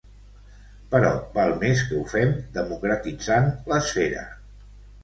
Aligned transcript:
Però 0.95 1.11
val 1.35 1.53
més 1.65 1.83
que 1.91 2.01
ho 2.01 2.09
fem 2.15 2.35
democratitzant 2.59 3.53
l’esfera. 3.71 4.27